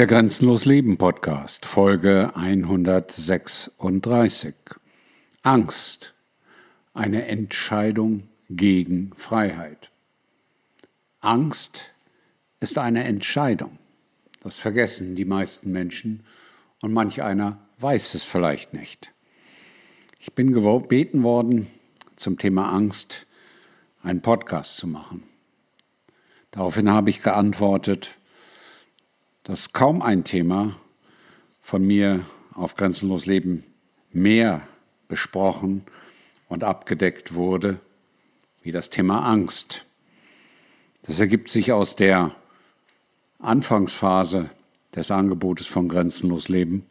Der 0.00 0.06
Grenzenlos 0.06 0.64
Leben 0.64 0.96
Podcast, 0.96 1.66
Folge 1.66 2.32
136. 2.34 4.54
Angst. 5.42 6.14
Eine 6.94 7.26
Entscheidung 7.26 8.22
gegen 8.48 9.12
Freiheit. 9.18 9.90
Angst 11.20 11.90
ist 12.60 12.78
eine 12.78 13.04
Entscheidung. 13.04 13.78
Das 14.42 14.58
vergessen 14.58 15.16
die 15.16 15.26
meisten 15.26 15.70
Menschen 15.70 16.24
und 16.80 16.94
manch 16.94 17.22
einer 17.22 17.58
weiß 17.76 18.14
es 18.14 18.24
vielleicht 18.24 18.72
nicht. 18.72 19.12
Ich 20.18 20.32
bin 20.32 20.52
gebeten 20.52 21.22
worden, 21.22 21.66
zum 22.16 22.38
Thema 22.38 22.72
Angst 22.72 23.26
einen 24.02 24.22
Podcast 24.22 24.78
zu 24.78 24.86
machen. 24.86 25.24
Daraufhin 26.52 26.88
habe 26.88 27.10
ich 27.10 27.22
geantwortet, 27.22 28.16
dass 29.50 29.72
kaum 29.72 30.00
ein 30.00 30.22
Thema 30.22 30.76
von 31.60 31.84
mir 31.84 32.24
auf 32.54 32.76
Grenzenlos 32.76 33.26
Leben 33.26 33.64
mehr 34.12 34.62
besprochen 35.08 35.82
und 36.48 36.62
abgedeckt 36.62 37.34
wurde 37.34 37.80
wie 38.62 38.70
das 38.70 38.90
Thema 38.90 39.26
Angst. 39.26 39.84
Das 41.02 41.18
ergibt 41.18 41.50
sich 41.50 41.72
aus 41.72 41.96
der 41.96 42.32
Anfangsphase 43.40 44.50
des 44.94 45.10
Angebotes 45.10 45.66
von 45.66 45.88
Grenzenlos 45.88 46.48
Leben. 46.48 46.86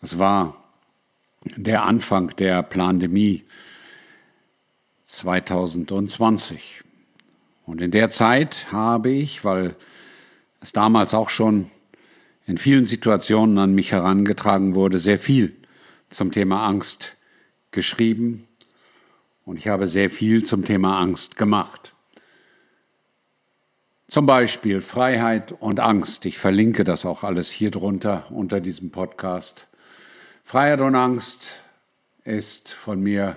Das 0.00 0.20
war 0.20 0.54
der 1.56 1.82
Anfang 1.82 2.28
der 2.36 2.62
Pandemie 2.62 3.42
2020. 5.02 6.84
Und 7.66 7.80
in 7.80 7.90
der 7.90 8.08
Zeit 8.08 8.70
habe 8.70 9.10
ich, 9.10 9.44
weil 9.44 9.74
es 10.60 10.72
damals 10.72 11.14
auch 11.14 11.30
schon 11.30 11.70
in 12.46 12.58
vielen 12.58 12.84
Situationen 12.84 13.58
an 13.58 13.74
mich 13.74 13.92
herangetragen 13.92 14.74
wurde, 14.74 14.98
sehr 14.98 15.18
viel 15.18 15.56
zum 16.10 16.32
Thema 16.32 16.66
Angst 16.66 17.16
geschrieben 17.70 18.46
und 19.44 19.56
ich 19.56 19.68
habe 19.68 19.86
sehr 19.86 20.10
viel 20.10 20.44
zum 20.44 20.64
Thema 20.64 21.00
Angst 21.00 21.36
gemacht. 21.36 21.92
Zum 24.08 24.26
Beispiel 24.26 24.80
Freiheit 24.80 25.52
und 25.52 25.78
Angst. 25.78 26.26
Ich 26.26 26.38
verlinke 26.38 26.82
das 26.82 27.06
auch 27.06 27.22
alles 27.22 27.50
hier 27.50 27.70
drunter 27.70 28.26
unter 28.30 28.60
diesem 28.60 28.90
Podcast. 28.90 29.68
Freiheit 30.42 30.80
und 30.80 30.96
Angst 30.96 31.58
ist 32.24 32.72
von 32.72 33.00
mir 33.00 33.36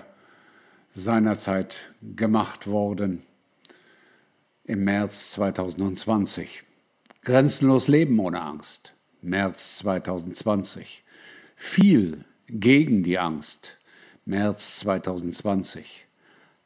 seinerzeit 0.92 1.78
gemacht 2.02 2.66
worden 2.66 3.22
im 4.64 4.84
März 4.84 5.32
2020. 5.32 6.64
Grenzenlos 7.24 7.88
Leben 7.88 8.18
ohne 8.18 8.42
Angst. 8.42 8.92
März 9.22 9.78
2020. 9.78 11.02
Viel 11.56 12.22
gegen 12.48 13.02
die 13.02 13.18
Angst. 13.18 13.78
März 14.26 14.80
2020. 14.80 16.04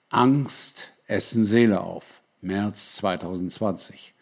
Angst 0.08 0.90
essen 1.06 1.44
Seele 1.44 1.80
auf. 1.80 2.22
März 2.40 2.96
2020. 2.96 4.14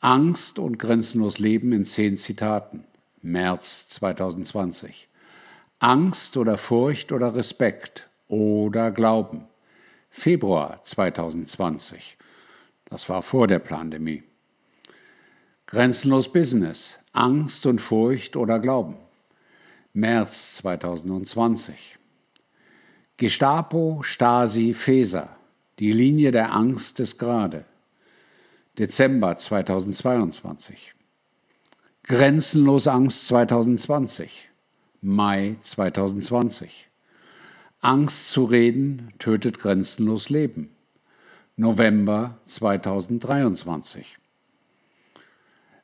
Angst 0.00 0.58
und 0.58 0.78
grenzenlos 0.78 1.38
Leben 1.38 1.72
in 1.72 1.86
zehn 1.86 2.18
Zitaten. 2.18 2.84
März 3.22 3.88
2020. 3.88 5.08
Angst 5.78 6.36
oder 6.36 6.58
Furcht 6.58 7.10
oder 7.10 7.34
Respekt 7.34 8.10
oder 8.28 8.90
Glauben. 8.90 9.46
Februar 10.10 10.84
2020. 10.84 12.18
Das 12.84 13.08
war 13.08 13.22
vor 13.22 13.46
der 13.46 13.60
Pandemie. 13.60 14.24
Grenzenlos 15.70 16.32
Business, 16.32 16.98
Angst 17.12 17.64
und 17.64 17.80
Furcht 17.80 18.34
oder 18.34 18.58
Glauben. 18.58 18.96
März 19.92 20.56
2020. 20.56 21.96
Gestapo, 23.16 24.00
Stasi, 24.02 24.74
Feser. 24.74 25.28
Die 25.78 25.92
Linie 25.92 26.32
der 26.32 26.52
Angst 26.52 26.98
ist 26.98 27.18
gerade. 27.18 27.66
Dezember 28.78 29.36
2022. 29.36 30.96
Grenzenlos 32.02 32.88
Angst 32.88 33.28
2020. 33.28 34.48
Mai 35.02 35.54
2020. 35.60 36.88
Angst 37.80 38.32
zu 38.32 38.42
reden 38.42 39.12
tötet 39.20 39.60
grenzenlos 39.60 40.30
Leben. 40.30 40.70
November 41.54 42.40
2023. 42.46 44.18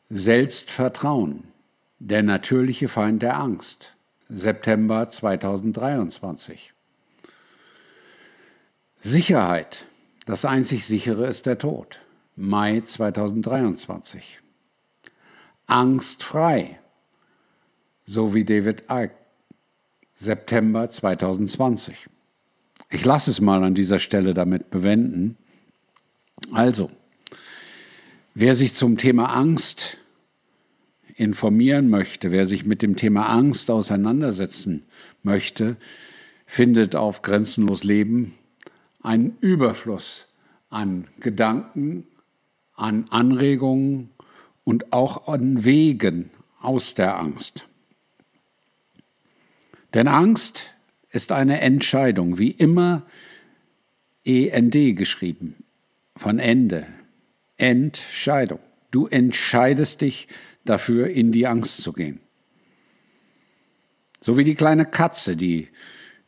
Selbstvertrauen, 0.08 1.44
der 1.98 2.22
natürliche 2.22 2.88
Feind 2.88 3.22
der 3.22 3.38
Angst. 3.38 3.92
September 4.28 5.08
2023. 5.08 6.72
Sicherheit, 9.00 9.86
das 10.24 10.44
einzig 10.44 10.84
sichere 10.84 11.26
ist 11.26 11.46
der 11.46 11.58
Tod. 11.58 12.00
Mai 12.36 12.80
2023. 12.82 14.40
Angstfrei, 15.66 16.78
so 18.04 18.32
wie 18.32 18.44
David 18.44 18.84
Icke. 18.88 19.14
September 20.14 20.88
2020. 20.88 22.08
Ich 22.90 23.04
lasse 23.04 23.30
es 23.30 23.40
mal 23.40 23.64
an 23.64 23.74
dieser 23.74 23.98
Stelle 23.98 24.34
damit 24.34 24.70
bewenden. 24.70 25.36
Also, 26.52 26.90
Wer 28.38 28.54
sich 28.54 28.74
zum 28.74 28.98
Thema 28.98 29.34
Angst 29.34 29.96
informieren 31.14 31.88
möchte, 31.88 32.30
wer 32.32 32.44
sich 32.44 32.66
mit 32.66 32.82
dem 32.82 32.94
Thema 32.94 33.30
Angst 33.30 33.70
auseinandersetzen 33.70 34.84
möchte, 35.22 35.78
findet 36.44 36.96
auf 36.96 37.22
Grenzenlos 37.22 37.82
Leben 37.82 38.34
einen 39.00 39.38
Überfluss 39.40 40.26
an 40.68 41.08
Gedanken, 41.18 42.06
an 42.74 43.06
Anregungen 43.08 44.10
und 44.64 44.92
auch 44.92 45.28
an 45.28 45.64
Wegen 45.64 46.28
aus 46.60 46.94
der 46.94 47.18
Angst. 47.18 47.66
Denn 49.94 50.08
Angst 50.08 50.74
ist 51.08 51.32
eine 51.32 51.62
Entscheidung, 51.62 52.36
wie 52.36 52.50
immer 52.50 53.06
END 54.26 54.94
geschrieben, 54.94 55.54
von 56.16 56.38
Ende, 56.38 56.86
Entscheidung. 57.58 58.60
Du 58.90 59.06
entscheidest 59.06 60.00
dich 60.00 60.28
dafür, 60.64 61.08
in 61.08 61.32
die 61.32 61.46
Angst 61.46 61.82
zu 61.82 61.92
gehen. 61.92 62.20
So 64.20 64.36
wie 64.36 64.44
die 64.44 64.54
kleine 64.54 64.86
Katze, 64.86 65.36
die 65.36 65.68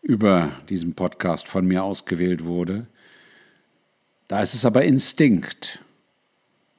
über 0.02 0.52
diesen 0.68 0.94
Podcast 0.94 1.48
von 1.48 1.66
mir 1.66 1.82
ausgewählt 1.82 2.44
wurde. 2.44 2.86
Da 4.28 4.42
ist 4.42 4.54
es 4.54 4.64
aber 4.64 4.84
Instinkt. 4.84 5.80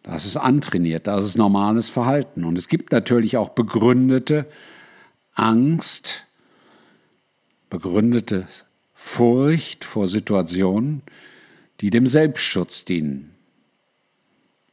Da 0.03 0.15
ist 0.15 0.25
es 0.25 0.37
antrainiert, 0.37 1.07
da 1.07 1.19
ist 1.19 1.25
es 1.25 1.35
normales 1.35 1.89
Verhalten. 1.89 2.45
Und 2.45 2.57
es 2.57 2.67
gibt 2.67 2.91
natürlich 2.91 3.37
auch 3.37 3.49
begründete 3.49 4.45
Angst, 5.33 6.25
begründete 7.69 8.47
Furcht 8.93 9.85
vor 9.85 10.07
Situationen, 10.07 11.03
die 11.81 11.89
dem 11.89 12.07
Selbstschutz 12.07 12.85
dienen. 12.85 13.35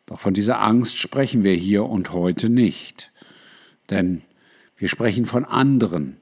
Doch 0.06 0.20
von 0.20 0.34
dieser 0.34 0.60
Angst 0.62 0.96
sprechen 0.96 1.42
wir 1.42 1.54
hier 1.54 1.84
und 1.84 2.12
heute 2.12 2.48
nicht. 2.48 3.12
Denn 3.90 4.22
wir 4.76 4.88
sprechen 4.88 5.26
von 5.26 5.44
anderen 5.44 6.16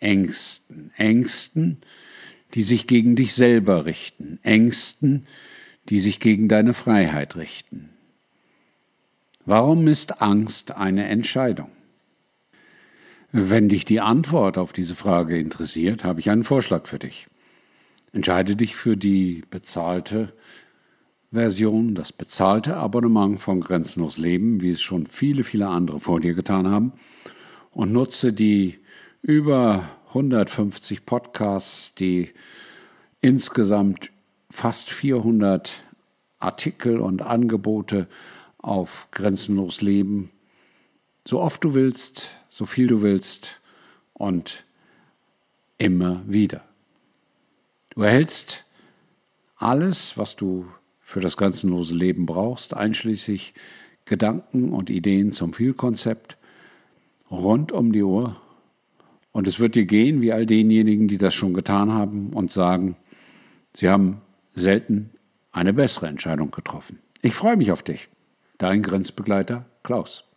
Ängsten. 0.00 0.92
Ängsten, 0.96 1.78
die 2.54 2.62
sich 2.62 2.86
gegen 2.86 3.16
dich 3.16 3.34
selber 3.34 3.86
richten. 3.86 4.38
Ängsten, 4.42 5.26
die 5.88 6.00
sich 6.00 6.20
gegen 6.20 6.48
deine 6.48 6.74
Freiheit 6.74 7.36
richten. 7.36 7.90
Warum 9.44 9.86
ist 9.88 10.20
Angst 10.20 10.72
eine 10.72 11.06
Entscheidung? 11.06 11.70
Wenn 13.30 13.68
dich 13.68 13.84
die 13.84 14.00
Antwort 14.00 14.58
auf 14.58 14.72
diese 14.72 14.94
Frage 14.94 15.38
interessiert, 15.38 16.04
habe 16.04 16.20
ich 16.20 16.30
einen 16.30 16.44
Vorschlag 16.44 16.86
für 16.86 16.98
dich. 16.98 17.28
Entscheide 18.12 18.56
dich 18.56 18.74
für 18.74 18.96
die 18.96 19.42
bezahlte 19.50 20.32
Version, 21.30 21.94
das 21.94 22.12
bezahlte 22.12 22.76
Abonnement 22.76 23.40
von 23.40 23.60
Grenzenlos 23.60 24.16
Leben, 24.16 24.62
wie 24.62 24.70
es 24.70 24.80
schon 24.80 25.06
viele, 25.06 25.44
viele 25.44 25.68
andere 25.68 26.00
vor 26.00 26.20
dir 26.20 26.34
getan 26.34 26.70
haben, 26.70 26.92
und 27.70 27.92
nutze 27.92 28.32
die 28.32 28.78
über 29.20 29.90
150 30.08 31.04
Podcasts, 31.04 31.94
die 31.94 32.30
insgesamt 33.20 34.10
fast 34.50 34.88
400 34.88 35.84
Artikel 36.38 36.98
und 36.98 37.20
Angebote 37.20 38.08
auf 38.56 39.08
Grenzenlos 39.10 39.82
Leben, 39.82 40.30
so 41.26 41.40
oft 41.40 41.62
du 41.62 41.74
willst, 41.74 42.28
so 42.48 42.64
viel 42.64 42.86
du 42.86 43.02
willst 43.02 43.60
und 44.14 44.64
immer 45.76 46.22
wieder. 46.26 46.64
Du 47.90 48.02
erhältst 48.02 48.64
alles, 49.56 50.16
was 50.16 50.34
du 50.34 50.66
für 51.08 51.20
das 51.20 51.38
grenzenlose 51.38 51.94
Leben 51.94 52.26
brauchst, 52.26 52.74
einschließlich 52.74 53.54
Gedanken 54.04 54.74
und 54.74 54.90
Ideen 54.90 55.32
zum 55.32 55.54
Vielkonzept, 55.54 56.36
rund 57.30 57.72
um 57.72 57.92
die 57.92 58.02
Uhr. 58.02 58.36
Und 59.32 59.48
es 59.48 59.58
wird 59.58 59.74
dir 59.74 59.86
gehen 59.86 60.20
wie 60.20 60.34
all 60.34 60.44
denjenigen, 60.44 61.08
die 61.08 61.16
das 61.16 61.34
schon 61.34 61.54
getan 61.54 61.94
haben 61.94 62.34
und 62.34 62.52
sagen, 62.52 62.94
sie 63.72 63.88
haben 63.88 64.20
selten 64.54 65.08
eine 65.50 65.72
bessere 65.72 66.08
Entscheidung 66.08 66.50
getroffen. 66.50 66.98
Ich 67.22 67.32
freue 67.32 67.56
mich 67.56 67.72
auf 67.72 67.82
dich. 67.82 68.10
Dein 68.58 68.82
Grenzbegleiter 68.82 69.64
Klaus. 69.84 70.27